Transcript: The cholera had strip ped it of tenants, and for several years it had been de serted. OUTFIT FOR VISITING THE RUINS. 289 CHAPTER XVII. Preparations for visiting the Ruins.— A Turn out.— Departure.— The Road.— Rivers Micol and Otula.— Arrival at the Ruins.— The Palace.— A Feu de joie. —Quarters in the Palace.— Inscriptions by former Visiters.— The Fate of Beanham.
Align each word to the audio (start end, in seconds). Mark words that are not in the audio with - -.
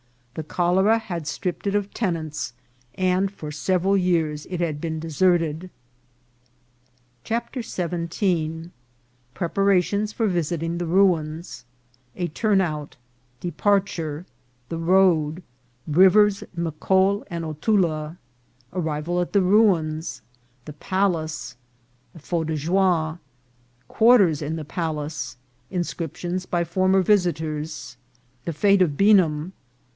The 0.33 0.41
cholera 0.43 0.97
had 0.97 1.27
strip 1.27 1.59
ped 1.59 1.67
it 1.67 1.75
of 1.75 1.93
tenants, 1.93 2.53
and 2.95 3.29
for 3.29 3.51
several 3.51 3.95
years 3.95 4.47
it 4.49 4.59
had 4.61 4.81
been 4.81 4.99
de 4.99 5.09
serted. 5.09 5.69
OUTFIT 7.25 7.53
FOR 7.53 7.59
VISITING 7.59 7.59
THE 7.59 7.59
RUINS. 7.59 8.71
289 8.71 8.71
CHAPTER 8.71 8.71
XVII. 8.71 8.71
Preparations 9.35 10.13
for 10.13 10.27
visiting 10.27 10.77
the 10.79 10.85
Ruins.— 10.87 11.65
A 12.15 12.27
Turn 12.29 12.61
out.— 12.61 12.95
Departure.— 13.41 14.25
The 14.69 14.79
Road.— 14.79 15.43
Rivers 15.87 16.45
Micol 16.57 17.23
and 17.29 17.43
Otula.— 17.45 18.17
Arrival 18.73 19.21
at 19.21 19.33
the 19.33 19.41
Ruins.— 19.43 20.21
The 20.65 20.73
Palace.— 20.73 21.57
A 22.15 22.19
Feu 22.19 22.45
de 22.45 22.55
joie. 22.55 23.19
—Quarters 23.87 24.41
in 24.41 24.55
the 24.55 24.65
Palace.— 24.65 25.37
Inscriptions 25.69 26.47
by 26.47 26.63
former 26.63 27.03
Visiters.— 27.03 27.97
The 28.45 28.53
Fate 28.53 28.81
of 28.81 28.97
Beanham. 28.97 29.51